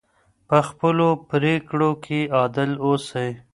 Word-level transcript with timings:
په 0.47 0.57
خپلو 0.67 1.07
پریکړو 1.29 1.91
کې 2.03 2.19
عادل 2.37 2.71
اوسئ. 2.85 3.29